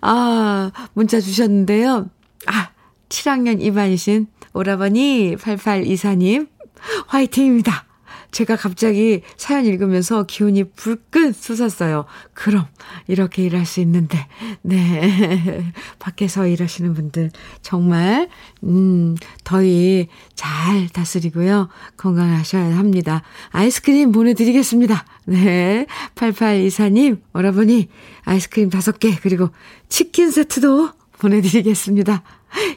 [0.00, 2.10] 아, 문자 주셨는데요.
[2.46, 2.70] 아,
[3.08, 6.48] 7학년 2반이신 오라버니 8824님,
[7.06, 7.85] 화이팅입니다.
[8.36, 12.04] 제가 갑자기 사연 읽으면서 기운이 불끈 솟았어요.
[12.34, 12.66] 그럼
[13.08, 14.28] 이렇게 일할 수 있는데,
[14.60, 15.72] 네.
[15.98, 17.30] 밖에서 일하시는 분들
[17.62, 18.28] 정말,
[18.62, 21.70] 음, 더위 잘 다스리고요.
[21.96, 23.22] 건강하셔야 합니다.
[23.52, 25.06] 아이스크림 보내 드리겠습니다.
[25.24, 25.86] 네.
[26.14, 27.88] 8824님, 오라버니,
[28.24, 29.48] 아이스크림 5개, 그리고
[29.88, 32.22] 치킨 세트도 보내 드리겠습니다.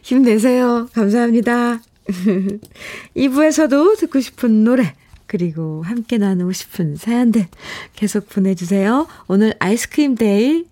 [0.04, 0.88] 힘내세요.
[0.94, 1.82] 감사합니다.
[3.18, 4.96] 2부에서도 듣고 싶은 노래,
[5.30, 7.46] 그리고 함께 나누고 싶은 사연들
[7.94, 9.08] 계속 보내주세요.
[9.28, 10.66] 오늘 아이스크림 day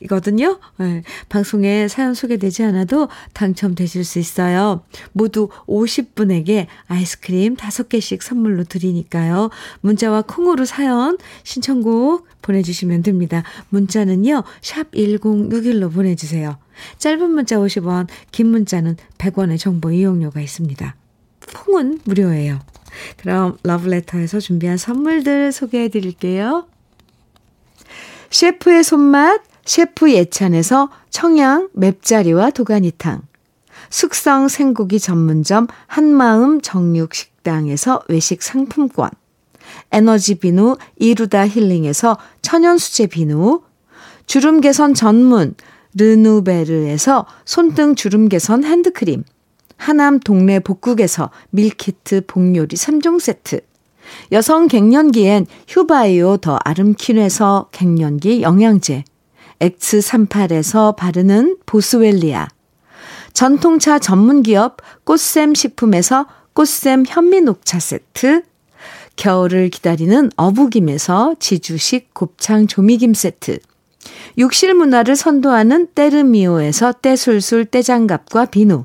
[0.00, 0.60] 이거든요.
[0.76, 4.84] 네, 방송에 사연 소개되지 않아도 당첨되실 수 있어요.
[5.12, 9.48] 모두 50분에게 아이스크림 5개씩 선물로 드리니까요.
[9.80, 13.42] 문자와 콩으로 사연 신청곡 보내주시면 됩니다.
[13.70, 14.44] 문자는요.
[14.60, 16.58] 샵 1061로 보내주세요.
[16.98, 20.94] 짧은 문자 50원, 긴 문자는 100원의 정보 이용료가 있습니다.
[21.52, 22.60] 콩은 무료예요.
[23.16, 26.66] 그럼 러브레터에서 준비한 선물들 소개해 드릴게요.
[28.30, 33.22] 셰프의 손맛, 셰프 예찬에서 청양 맵자리와 도가니탕.
[33.90, 39.10] 숙성 생고기 전문점 한마음 정육식당에서 외식 상품권.
[39.92, 43.62] 에너지 비누 이루다 힐링에서 천연수제 비누.
[44.26, 45.54] 주름 개선 전문
[45.96, 49.24] 르누베르에서 손등 주름 개선 핸드크림.
[49.76, 53.60] 하남 동네 복국에서 밀키트 복요리 3종 세트.
[54.32, 59.04] 여성 갱년기엔 휴바이오 더 아름퀸에서 갱년기 영양제.
[59.60, 62.48] X38에서 바르는 보스웰리아.
[63.32, 68.42] 전통차 전문기업 꽃샘 식품에서 꽃샘 현미녹차 세트.
[69.16, 73.58] 겨울을 기다리는 어부김에서 지주식 곱창 조미김 세트.
[74.38, 78.84] 욕실 문화를 선도하는 때르미오에서 때술술 때장갑과 비누.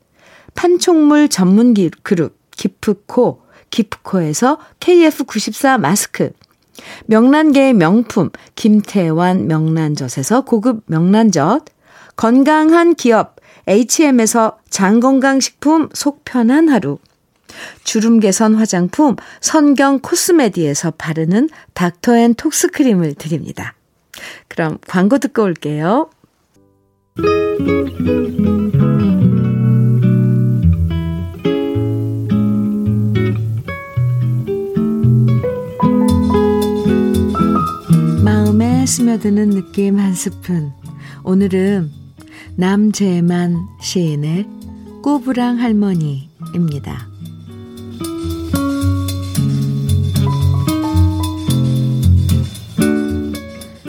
[0.55, 6.31] 판촉물 전문 그룹 기프코, 기프코에서 KF94 마스크.
[7.05, 11.65] 명란계의 명품 김태환 명란젓에서 고급 명란젓.
[12.15, 13.37] 건강한 기업
[13.67, 16.99] HM에서 장건강식품 속 편한 하루.
[17.83, 23.75] 주름 개선 화장품 선경 코스메디에서 바르는 닥터앤 톡스크림을 드립니다.
[24.47, 26.09] 그럼 광고 듣고 올게요.
[38.81, 40.71] 마음에 스며드는 느낌 한 스푼.
[41.23, 41.91] 오늘은
[42.55, 44.47] 남재만 시인의
[45.03, 47.07] 꼬부랑 할머니입니다.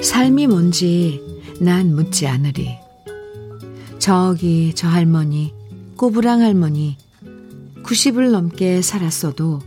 [0.03, 1.23] 삶이 뭔지
[1.59, 2.77] 난 묻지 않으리.
[3.99, 5.55] 저기 저 할머니,
[5.97, 6.99] 꼬부랑 할머니,
[7.83, 9.61] 90을 넘게 살았어도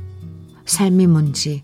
[0.66, 1.64] 삶이 뭔지,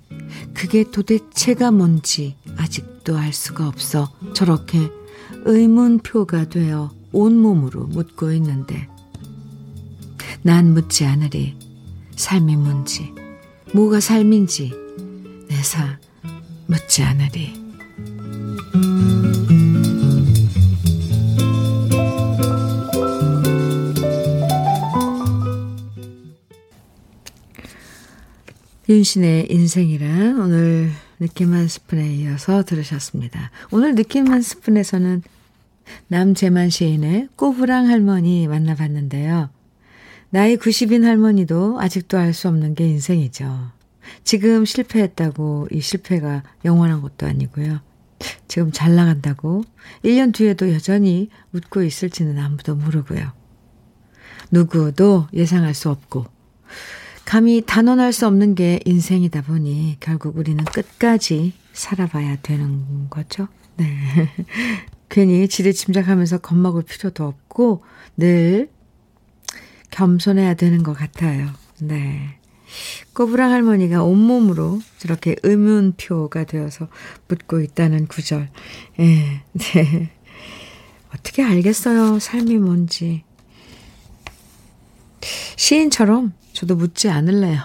[0.56, 4.90] 그게 도대체가 뭔지 아직 도 알 수가 없어 저렇게
[5.46, 8.88] 의문표가 되어 온몸으로 묻고 있는데.
[10.44, 11.56] 난 묻지 않으리.
[12.16, 13.14] 삶이 뭔지,
[13.74, 14.74] 뭐가 삶인지,
[15.50, 15.98] 내사
[16.68, 17.54] 묻지 않으리.
[28.90, 33.52] 윤신의 인생이란 오늘 느낌 한 스푼에 이어서 들으셨습니다.
[33.70, 35.22] 오늘 느낌 한 스푼에서는
[36.08, 39.52] 남재만 시인의 꼬부랑 할머니 만나봤는데요.
[40.32, 43.70] 나이 90인 할머니도 아직도 알 수 없는 게 인생이죠.
[44.24, 47.82] 지금 실패했다고 이 실패가 영원한 것도 아니고요.
[48.48, 49.64] 지금 잘 나간다고
[50.04, 53.32] 1년 뒤에도 여전히 웃고 있을지는 아무도 모르고요.
[54.50, 56.26] 누구도 예상할 수 없고
[57.32, 63.48] 감히 단언할 수 없는 게 인생이다 보니 결국 우리는 끝까지 살아봐야 되는 거죠.
[63.78, 63.88] 네.
[65.08, 67.86] 괜히 지레 짐작하면서 겁먹을 필요도 없고
[68.18, 68.70] 늘
[69.92, 71.48] 겸손해야 되는 것 같아요.
[71.80, 72.38] 네.
[73.14, 76.90] 꼬부랑 할머니가 온몸으로 저렇게 의문표가 되어서
[77.30, 78.50] 묻고 있다는 구절.
[79.00, 80.12] 예, 네.
[81.16, 83.24] 어떻게 알겠어요, 삶이 뭔지.
[85.56, 87.60] 시인처럼 저도 묻지 않을래요.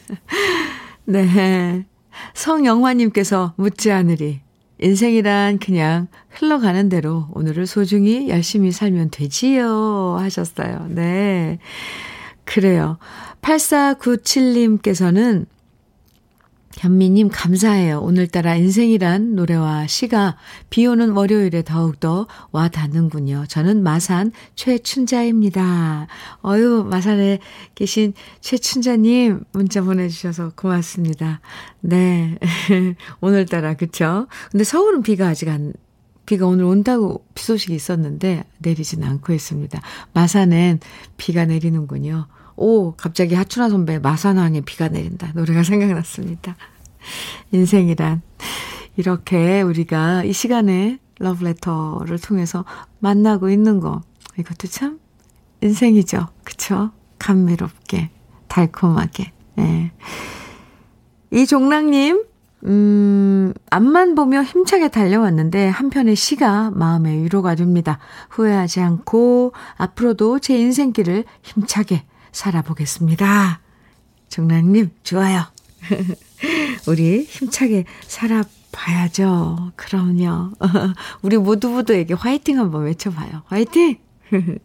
[1.04, 1.84] 네.
[2.32, 4.40] 성영화님께서 묻지 않으리.
[4.80, 10.16] 인생이란 그냥 흘러가는 대로 오늘을 소중히 열심히 살면 되지요.
[10.20, 10.86] 하셨어요.
[10.88, 11.58] 네.
[12.44, 12.96] 그래요.
[13.42, 15.44] 8497님께서는
[16.76, 18.00] 현미님 감사해요.
[18.00, 20.36] 오늘따라 인생이란 노래와 시가
[20.70, 23.46] 비 오는 월요일에 더욱더 와 닿는군요.
[23.48, 26.06] 저는 마산 최춘자입니다.
[26.44, 27.40] 어유 마산에
[27.74, 31.40] 계신 최춘자님 문자 보내주셔서 고맙습니다.
[31.80, 32.38] 네.
[33.20, 34.28] 오늘따라 그쵸?
[34.50, 35.72] 근데 서울은 비가 아직 안
[36.26, 39.80] 비가 오늘 온다고 비 소식이 있었는데 내리진 않고 있습니다.
[40.12, 40.80] 마산엔
[41.16, 42.26] 비가 내리는군요.
[42.60, 45.30] 오, 갑자기 하춘아 선배 마산항에 비가 내린다.
[45.34, 46.56] 노래가 생각났습니다.
[47.52, 48.20] 인생이란
[48.96, 52.64] 이렇게 우리가 이 시간에 러브레터를 통해서
[52.98, 54.02] 만나고 있는 거
[54.38, 54.98] 이것도 참
[55.60, 56.28] 인생이죠.
[56.42, 56.90] 그쵸?
[57.20, 58.10] 감미롭게
[58.48, 59.32] 달콤하게.
[59.58, 59.92] 예.
[61.30, 62.24] 이종랑님
[62.64, 68.00] 음, 앞만 보며 힘차게 달려왔는데 한편의 시가 마음의 위로가 됩니다.
[68.30, 73.60] 후회하지 않고 앞으로도 제 인생길을 힘차게 살아보겠습니다.
[74.28, 75.44] 정랑님, 좋아요.
[76.86, 79.72] 우리 힘차게 살아봐야죠.
[79.76, 80.52] 그럼요.
[81.22, 83.42] 우리 모두 모두에게 화이팅 한번 외쳐봐요.
[83.46, 83.96] 화이팅!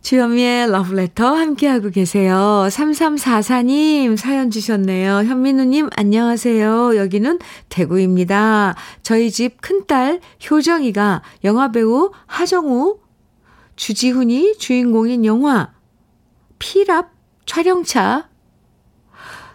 [0.00, 2.66] 주현미의 러브레터 함께하고 계세요.
[2.70, 5.24] 3344님 사연 주셨네요.
[5.24, 6.96] 현민우님 안녕하세요.
[6.96, 8.74] 여기는 대구입니다.
[9.02, 13.00] 저희 집 큰딸 효정이가 영화배우 하정우,
[13.76, 15.72] 주지훈이 주인공인 영화
[16.58, 17.10] 피랍
[17.46, 18.28] 촬영차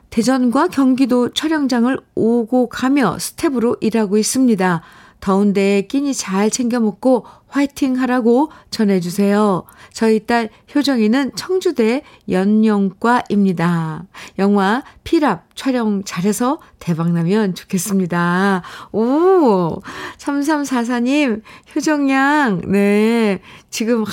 [0.09, 4.81] 대전과 경기도 촬영장을 오고 가며 스텝으로 일하고 있습니다.
[5.19, 9.63] 더운데 끼니 잘 챙겨 먹고 화이팅 하라고 전해주세요.
[9.93, 14.03] 저희 딸 효정이는 청주대 연영과입니다.
[14.39, 18.63] 영화 피랍 촬영 잘해서 대박나면 좋겠습니다.
[18.91, 19.79] 오,
[20.17, 21.41] 3344님,
[21.73, 23.39] 효정양, 네.
[23.69, 24.03] 지금,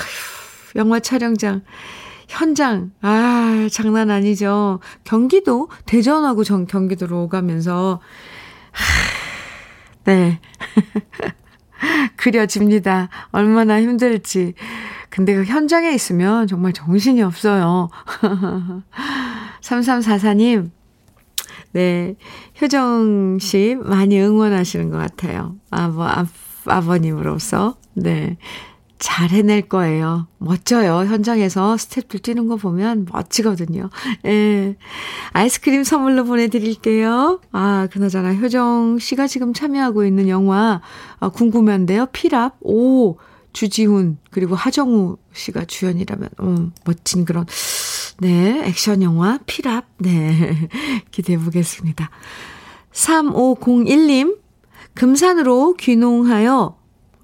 [0.76, 1.62] 영화 촬영장.
[2.30, 4.78] 현장, 아, 장난 아니죠.
[5.02, 8.00] 경기도, 대전하고 전 경기도로 오가면서,
[8.70, 8.84] 하,
[10.04, 10.40] 네.
[12.16, 13.08] 그려집니다.
[13.32, 14.54] 얼마나 힘들지.
[15.08, 17.90] 근데 그 현장에 있으면 정말 정신이 없어요.
[19.60, 20.70] 3344님,
[21.72, 22.14] 네.
[22.62, 25.56] 효정 씨 많이 응원하시는 것 같아요.
[25.70, 26.26] 아버, 아,
[26.64, 27.76] 아버님으로서.
[27.94, 28.38] 네.
[29.00, 30.26] 잘 해낼 거예요.
[30.36, 31.06] 멋져요.
[31.06, 33.88] 현장에서 스텝들 뛰는 거 보면 멋지거든요.
[34.26, 34.76] 예.
[35.32, 37.40] 아이스크림 선물로 보내드릴게요.
[37.50, 40.82] 아, 그나저나 효정 씨가 지금 참여하고 있는 영화,
[41.18, 42.06] 아, 궁금한데요.
[42.12, 42.58] 피랍.
[42.60, 43.16] 오,
[43.54, 47.46] 주지훈, 그리고 하정우 씨가 주연이라면, 음, 멋진 그런,
[48.18, 49.86] 네, 액션 영화, 피랍.
[49.96, 50.68] 네.
[51.10, 52.10] 기대해 보겠습니다.
[52.92, 54.36] 3501님,
[54.92, 56.79] 금산으로 귀농하여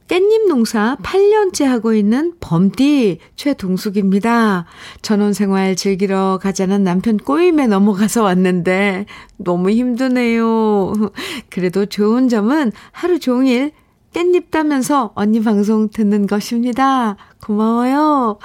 [0.09, 4.67] 깻잎 농사 8년째 하고 있는 범디 최동숙입니다.
[5.03, 10.93] 전원생활 즐기러 가자는 남편 꼬임에 넘어가서 왔는데 너무 힘드네요.
[11.51, 13.73] 그래도 좋은 점은 하루 종일
[14.13, 17.17] 깻잎 따면서 언니 방송 듣는 것입니다.
[17.47, 18.39] 고마워요.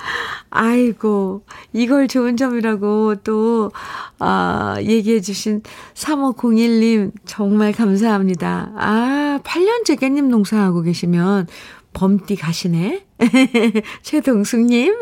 [0.51, 1.43] 아이고,
[1.73, 3.71] 이걸 좋은 점이라고 또,
[4.19, 5.63] 아, 얘기해주신
[5.95, 8.71] 3501님, 정말 감사합니다.
[8.77, 11.47] 아, 8년째 깻잎 농사하고 계시면,
[11.93, 13.05] 범띠 가시네?
[14.03, 14.93] 최동숙님,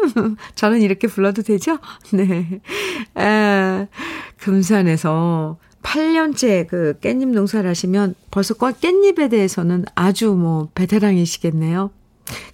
[0.56, 1.78] 저는 이렇게 불러도 되죠?
[2.14, 2.62] 네.
[3.16, 3.88] 아,
[4.38, 11.92] 금산에서 8년째 그 깻잎 농사를 하시면 벌써 깻잎에 대해서는 아주 뭐 베테랑이시겠네요.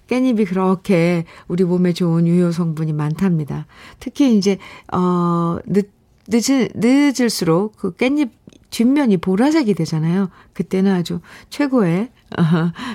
[0.08, 3.66] 깻잎이 그렇게 우리 몸에 좋은 유효 성분이 많답니다.
[4.00, 4.58] 특히 이제
[4.92, 5.90] 어 늦,
[6.28, 8.30] 늦을 늦을수록 그 깻잎
[8.70, 10.28] 뒷면이 보라색이 되잖아요.
[10.52, 11.20] 그때는 아주
[11.50, 12.42] 최고의 어,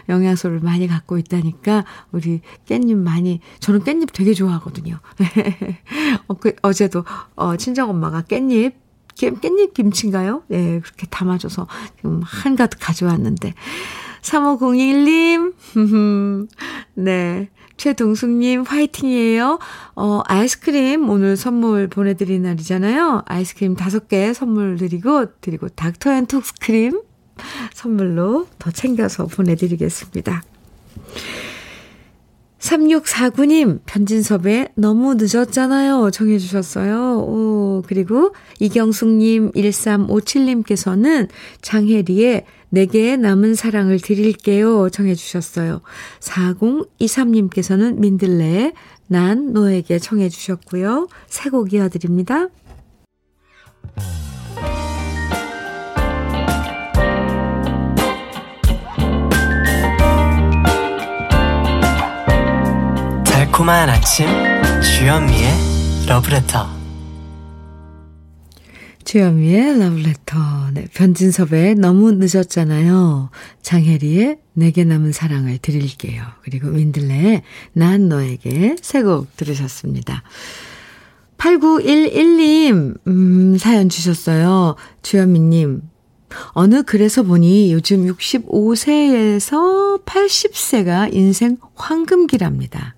[0.10, 5.00] 영양소를 많이 갖고 있다니까 우리 깻잎 많이 저는 깻잎 되게 좋아하거든요.
[6.28, 7.06] 어, 그, 어제도
[7.36, 8.74] 어 친정 엄마가 깻잎
[9.16, 10.44] 깻잎 김치인가요?
[10.52, 11.68] 예, 그렇게 담아줘서
[11.98, 13.54] 지금 한가득 가져왔는데.
[14.22, 15.54] 3501님,
[16.96, 17.50] 네.
[17.78, 19.58] 최동숙님, 화이팅이에요.
[19.96, 23.24] 어, 아이스크림 오늘 선물 보내드린 날이잖아요.
[23.26, 27.02] 아이스크림 다섯 개 선물 드리고, 드리고 닥터 앤 톡스 크림
[27.74, 30.44] 선물로 더 챙겨서 보내드리겠습니다.
[32.62, 36.12] 3649님, 변진섭의 너무 늦었잖아요.
[36.12, 37.20] 청해주셨어요.
[37.20, 41.28] 오, 그리고 이경숙님, 1357님께서는
[41.62, 44.90] 장혜리의 내게 남은 사랑을 드릴게요.
[44.90, 45.82] 정해주셨어요.
[46.20, 48.74] 4023님께서는 민들레의
[49.08, 51.10] 난 너에게 청해주셨고요.
[51.28, 52.48] 새 곡 이어드립니다.
[63.52, 64.28] 달콤한 아침
[64.82, 65.50] 주현미의
[66.08, 66.70] 러브레터.
[69.04, 70.38] 주현미의 러브레터.
[70.74, 73.30] 네, 변진섭의 너무 늦었잖아요.
[73.62, 76.24] 장혜리의 내게 남은 사랑을 드릴게요.
[76.44, 77.42] 그리고 윈들레의
[77.74, 80.24] 난 너에게 세 곡 들으셨습니다.
[81.38, 84.78] 8911님 음, 사연 주셨어요.
[85.02, 85.82] 주현미님
[86.54, 92.96] 어느 글에서 보니 요즘 65세에서 80세가 인생 황금기랍니다.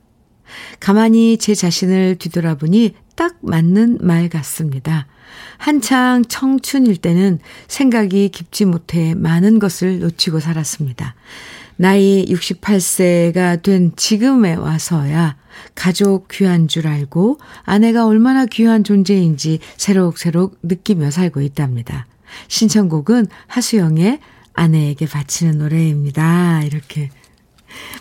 [0.79, 5.07] 가만히 제 자신을 뒤돌아보니 딱 맞는 말 같습니다.
[5.57, 11.15] 한창 청춘일 때는 생각이 깊지 못해 많은 것을 놓치고 살았습니다.
[11.75, 15.37] 나이 68세가 된 지금에 와서야
[15.75, 22.05] 가족 귀한 줄 알고 아내가 얼마나 귀한 존재인지 새록새록 느끼며 살고 있답니다.
[22.47, 24.19] 신청곡은 하수영의
[24.53, 26.61] 아내에게 바치는 노래입니다.
[26.63, 27.09] 이렇게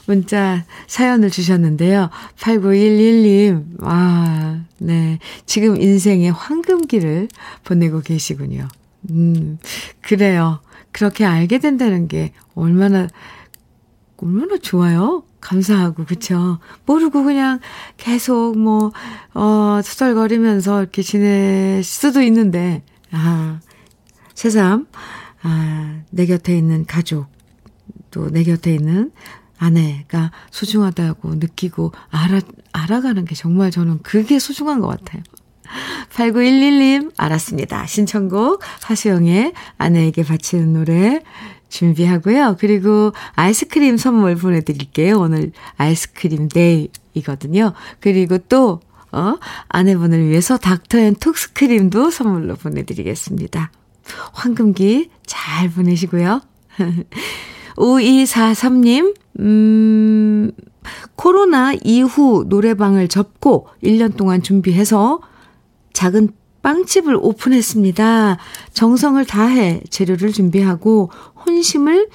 [0.07, 2.11] 문자 사연을 주셨는데요.
[2.39, 5.19] 8911님, 아, 네.
[5.47, 7.29] 지금 인생의 황금기를
[7.65, 8.69] 보내고 계시군요.
[9.11, 9.59] 음,
[10.01, 10.61] 그래요.
[10.93, 13.09] 그렇게 알게 된다는 게 얼마나,
[14.17, 15.25] 얼마나 좋아요?
[15.41, 16.59] 감사하고, 그쵸?
[16.87, 17.59] 모르고 그냥
[17.97, 18.93] 계속 뭐,
[19.35, 23.59] 어, 투덜거리면서 이렇게 지낼 수도 있는데, 아,
[24.35, 24.87] 새삼,
[25.43, 27.27] 아, 내 곁에 있는 가족,
[28.13, 29.11] 또 내 곁에 있는
[29.63, 32.41] 아내가 소중하다고 느끼고 알아,
[32.73, 35.23] 알아가는 게 정말 저는 그게 소중한 것 같아요.
[36.13, 37.87] 8911님, 알았습니다.
[37.87, 41.23] 신청곡, 하수영의 아내에게 바치는 노래
[41.69, 42.57] 준비하고요.
[42.59, 45.19] 그리고 아이스크림 선물 보내드릴게요.
[45.19, 47.73] 오늘 아이스크림 day이거든요.
[48.01, 48.81] 그리고 또,
[49.13, 49.37] 어,
[49.69, 53.71] 아내분을 위해서 닥터 앤 톡스 크림도 선물로 보내드리겠습니다.
[54.33, 56.41] 황금기 잘 보내시고요.
[57.83, 60.53] 5243님, 음,
[61.17, 65.21] 코로나 이후 노래방을 접고 1년 동안 준비해서
[65.93, 66.31] 작은
[66.63, 68.39] 빵집을 오픈했습니다.
[68.73, 71.11] 정성을 다해 재료를 준비하고
[71.45, 72.09] 혼심을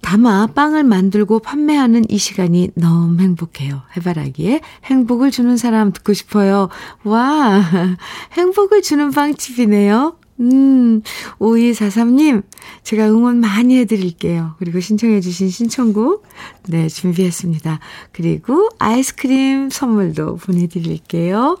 [0.00, 3.82] 담아 빵을 만들고 판매하는 이 시간이 너무 행복해요.
[3.96, 6.68] 해바라기에 행복을 주는 사람 듣고 싶어요.
[7.04, 7.62] 와,
[8.32, 10.16] 행복을 주는 빵집이네요.
[10.40, 11.02] 음,
[11.38, 12.42] 5243님,
[12.82, 14.54] 제가 응원 많이 해드릴게요.
[14.58, 16.24] 그리고 신청해주신 신청곡,
[16.68, 17.80] 네, 준비했습니다.
[18.12, 21.58] 그리고 아이스크림 선물도 보내드릴게요.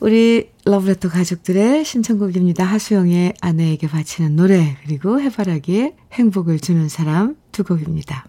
[0.00, 2.64] 우리 러브레터 가족들의 신청곡입니다.
[2.64, 8.26] 하수영의 아내에게 바치는 노래, 그리고 해바라기의 행복을 주는 사람 두 곡입니다.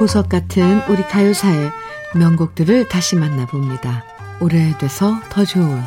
[0.00, 1.70] 보석 같은 우리 가요사의
[2.14, 4.02] 명곡들을 다시 만나봅니다.
[4.40, 5.78] 오래돼서 더 좋은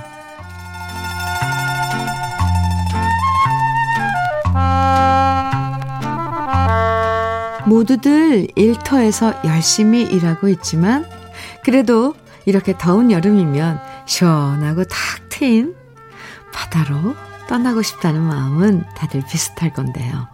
[7.66, 11.10] 모두들 일터에서 열심히 일하고 있지만
[11.64, 12.14] 그래도
[12.46, 15.00] 이렇게 더운 여름이면 시원하고 탁
[15.30, 15.76] 트인
[16.54, 17.16] 바다로
[17.48, 20.33] 떠나고 싶다는 마음은 다들 비슷할 건데요.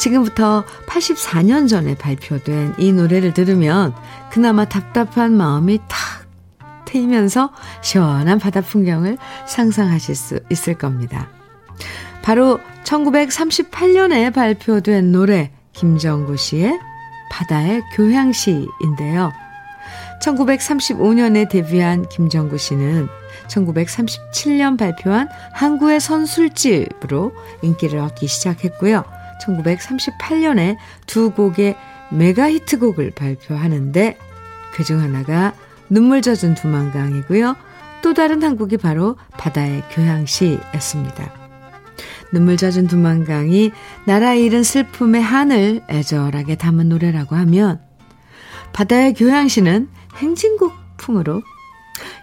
[0.00, 3.94] 지금부터 84년 전에 발표된 이 노래를 들으면
[4.30, 6.24] 그나마 답답한 마음이 탁
[6.86, 11.28] 트이면서 시원한 바다 풍경을 상상하실 수 있을 겁니다.
[12.22, 16.80] 바로 1938년에 발표된 노래 김정구 씨의
[17.30, 19.30] 바다의 교향시인데요.
[20.22, 23.06] 1935년에 데뷔한 김정구 씨는
[23.48, 29.19] 1937년 발표한 항구의 선술집으로 인기를 얻기 시작했고요.
[29.40, 30.76] 1938년에
[31.06, 31.76] 두 곡의
[32.10, 34.16] 메가 히트곡을 발표하는데
[34.72, 35.54] 그중 하나가
[35.88, 37.56] 눈물 젖은 두만강이고요.
[38.02, 41.34] 또 다른 한 곡이 바로 바다의 교향시였습니다.
[42.32, 43.72] 눈물 젖은 두만강이
[44.06, 47.80] 나라 잃은 슬픔의 한을 애절하게 담은 노래라고 하면
[48.72, 51.42] 바다의 교양시는 행진곡풍으로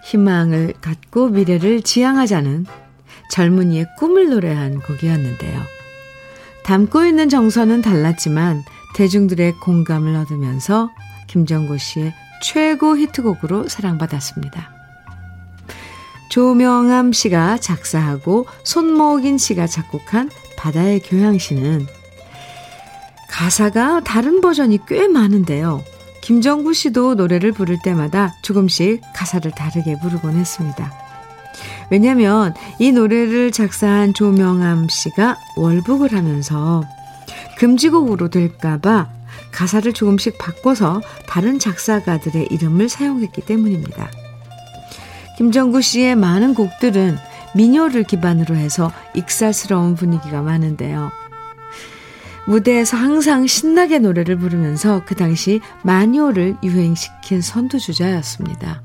[0.06, 2.66] 희망을 갖고 미래를 지향하자는
[3.30, 5.77] 젊은이의 꿈을 노래한 곡이었는데요.
[6.68, 8.62] 담고 있는 정서는 달랐지만
[8.94, 10.90] 대중들의 공감을 얻으면서
[11.26, 12.12] 김정구 씨의
[12.42, 14.70] 최고 히트곡으로 사랑받았습니다.
[16.28, 21.86] 조명암 씨가 작사하고 손목인 씨가 작곡한 바다의 교향시는
[23.30, 25.82] 가사가 다른 버전이 꽤 많은데요.
[26.20, 31.07] 김정구 씨도 노래를 부를 때마다 조금씩 가사를 다르게 부르곤 했습니다.
[31.90, 36.84] 왜냐면 이 노래를 작사한 조명암 씨가 월북을 하면서
[37.58, 39.08] 금지곡으로 될까봐
[39.52, 44.10] 가사를 조금씩 바꿔서 다른 작사가들의 이름을 사용했기 때문입니다.
[45.36, 47.16] 김정구 씨의 많은 곡들은
[47.54, 51.10] 민요를 기반으로 해서 익살스러운 분위기가 많은데요.
[52.46, 58.82] 무대에서 항상 신나게 노래를 부르면서 그 당시 마녀를 유행시킨 선두주자였습니다.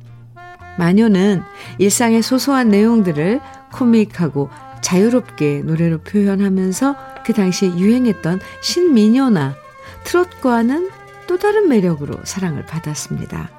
[0.78, 1.43] 마녀는
[1.78, 3.39] 일상의 소소한 내용들을
[3.71, 4.49] 코믹하고
[4.82, 6.95] 자유롭게 노래로 표현하면서
[7.26, 9.55] 그 당시에 유행했던 신민요나
[10.03, 10.89] 트롯과는
[11.28, 13.49] 또 다른 매력으로 사랑을 받았습니다.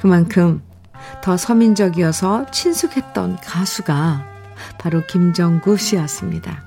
[0.00, 0.62] 그만큼
[1.22, 4.26] 더 서민적이어서 친숙했던 가수가
[4.78, 6.64] 바로 김정구 씨였습니다.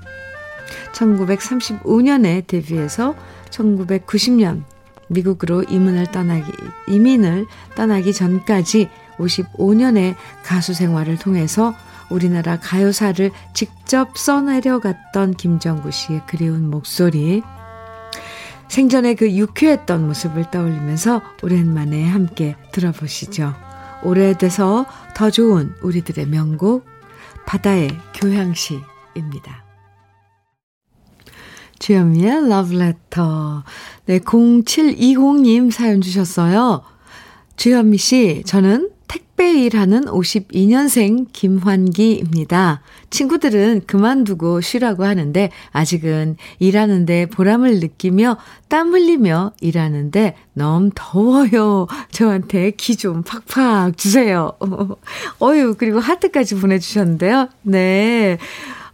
[0.93, 3.15] 1935년에 데뷔해서
[3.49, 4.63] 1990년
[5.09, 6.51] 미국으로 이민을 떠나기,
[6.87, 7.45] 이민을
[7.75, 11.73] 떠나기 전까지 55년의 가수 생활을 통해서
[12.09, 17.43] 우리나라 가요사를 직접 써내려갔던 김정구 씨의 그리운 목소리,
[18.69, 23.53] 생전에 그 유쾌했던 모습을 떠올리면서 오랜만에 함께 들어보시죠.
[24.03, 26.85] 오래돼서 더 좋은 우리들의 명곡
[27.45, 29.65] 바다의 교향시입니다.
[31.79, 33.63] 주현미의 러브레터.
[34.05, 36.83] 네, 0720님 사연 주셨어요.
[37.55, 38.91] 주현미 씨, 저는
[39.37, 42.81] 택배 일하는 52년생 김환기입니다.
[43.11, 51.85] 친구들은 그만두고 쉬라고 하는데 아직은 일하는데 보람을 느끼며 땀 흘리며 일하는데 너무 더워요.
[52.11, 54.53] 저한테 기 좀 팍팍 주세요.
[55.39, 57.49] 어유 그리고 하트까지 보내주셨는데요.
[57.61, 58.39] 네.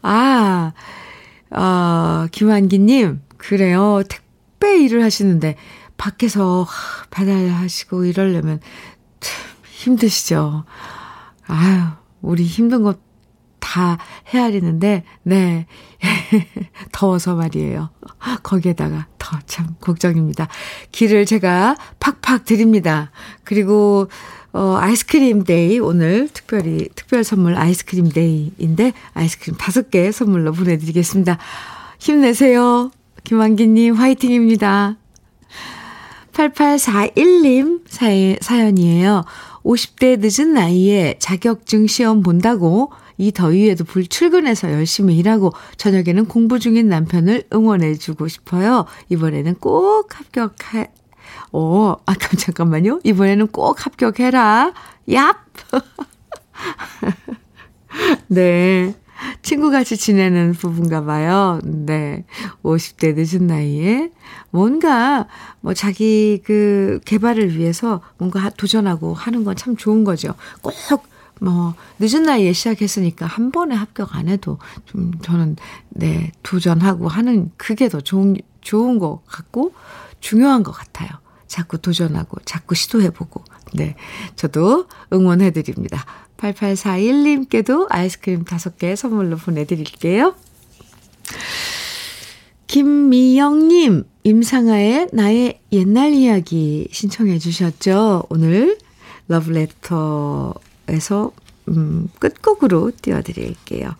[0.01, 0.73] 아,
[1.51, 4.03] 어, 김환기님, 그래요.
[4.09, 5.55] 택배 일을 하시는데
[5.95, 6.67] 밖에서
[7.11, 8.59] 받아야 하시고 이러려면
[9.83, 10.65] 힘드시죠?
[11.47, 11.81] 아유,
[12.21, 13.13] 우리 힘든 것
[13.63, 15.65] 다 헤아리는데, 네.
[16.91, 17.89] 더워서 말이에요.
[18.43, 20.47] 거기에다가 더 참 걱정입니다.
[20.91, 23.09] 기를 제가 팍팍 드립니다.
[23.43, 24.09] 그리고,
[24.51, 31.39] 어, 아이스크림 day, 오늘 특별히, 특별 선물 아이스크림 day인데, 아이스크림 다섯 개 선물로 보내드리겠습니다.
[31.97, 32.91] 힘내세요.
[33.23, 34.97] 김환기님, 화이팅입니다.
[36.33, 37.81] 8841님
[38.41, 39.23] 사연이에요.
[39.63, 46.89] 50대 늦은 나이에 자격증 시험 본다고 이 더위에도 불 출근해서 열심히 일하고 저녁에는 공부 중인
[46.89, 48.85] 남편을 응원해주고 싶어요.
[49.09, 50.91] 이번에는 꼭 합격해.
[51.51, 52.99] 어, 아, 잠깐만요.
[53.03, 54.73] 이번에는 꼭 합격해라.
[55.07, 55.35] 얍!
[58.27, 58.95] 네.
[59.41, 61.59] 친구같이 지내는 부부인가 봐요.
[61.63, 62.25] 네.
[62.63, 64.11] 50대 늦은 나이에
[64.51, 65.27] 뭔가
[65.61, 70.33] 뭐 자기 그 개발을 위해서 뭔가 도전하고 하는 건 참 좋은 거죠.
[70.61, 70.73] 꼭
[71.43, 75.57] 뭐 늦은 나이에 시작했으니까 한 번에 합격 안 해도 좀 저는
[75.89, 79.73] 네, 도전하고 하는 그게 더 좋은 좋은 것 같고
[80.21, 81.09] 중요한 것 같아요.
[81.47, 83.43] 자꾸 도전하고 자꾸 시도해보고
[83.73, 83.95] 네.
[84.37, 86.05] 저도 응원해드립니다.
[86.43, 90.35] 8841님께도 아이스크림 5개 선물로 보내드릴게요.
[92.67, 98.23] 김미영님, 임상아의 나의 옛날 이야기 신청해 주셨죠?
[98.29, 98.77] 오늘
[99.27, 100.53] 러브레터에서
[101.69, 103.95] 음, 끝곡으로 띄워드릴게요.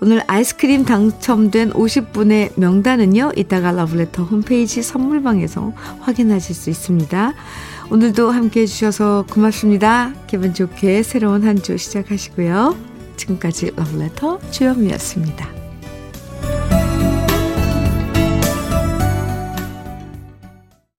[0.00, 7.34] 오늘 아이스크림 당첨된 50분의 명단은요, 이따가 러브레터 홈페이지 선물방에서 확인하실 수 있습니다.
[7.90, 10.12] 오늘도 함께 해주셔서 고맙습니다.
[10.26, 12.76] 기분 좋게 새로운 한 주 시작하시고요.
[13.16, 15.48] 지금까지 러브레터 주현미였습니다.